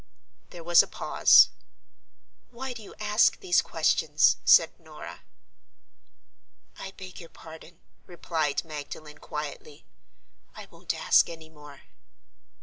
[0.49, 1.49] There was a pause.
[2.49, 5.21] "Why do you ask these questions?" said Norah.
[6.75, 9.85] "I beg your pardon," replied Magdalen, quietly;
[10.55, 11.83] "I won't ask any more."